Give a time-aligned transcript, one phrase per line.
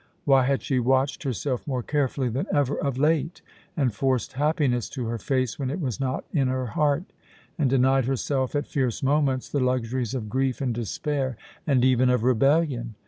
[0.25, 3.43] Why had she watched herself more carefully than ever of late,
[3.77, 7.03] and forced happiness to her face when it was not in her heart,
[7.59, 11.37] and denied herself, at fierce moments, the luxuries of grief and despair,
[11.67, 12.95] and even of rebellion?